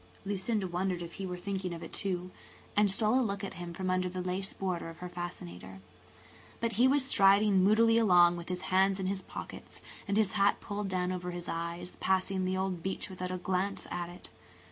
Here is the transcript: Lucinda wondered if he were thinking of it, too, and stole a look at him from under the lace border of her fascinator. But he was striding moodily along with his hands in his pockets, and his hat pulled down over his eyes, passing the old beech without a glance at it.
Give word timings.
Lucinda 0.25 0.67
wondered 0.67 1.03
if 1.03 1.13
he 1.21 1.27
were 1.27 1.37
thinking 1.37 1.75
of 1.75 1.83
it, 1.83 1.93
too, 1.93 2.31
and 2.75 2.89
stole 2.89 3.19
a 3.19 3.21
look 3.21 3.43
at 3.43 3.53
him 3.61 3.71
from 3.71 3.91
under 3.91 4.09
the 4.09 4.19
lace 4.23 4.51
border 4.51 4.89
of 4.89 4.97
her 4.97 5.07
fascinator. 5.07 5.79
But 6.59 6.71
he 6.71 6.87
was 6.87 7.05
striding 7.05 7.63
moodily 7.63 7.99
along 7.99 8.35
with 8.35 8.49
his 8.49 8.61
hands 8.73 8.99
in 8.99 9.05
his 9.05 9.21
pockets, 9.21 9.79
and 10.07 10.17
his 10.17 10.31
hat 10.33 10.59
pulled 10.59 10.87
down 10.89 11.11
over 11.11 11.29
his 11.29 11.47
eyes, 11.47 11.97
passing 11.97 12.45
the 12.45 12.57
old 12.57 12.81
beech 12.81 13.11
without 13.11 13.29
a 13.29 13.37
glance 13.37 13.85
at 13.91 14.09
it. 14.09 14.31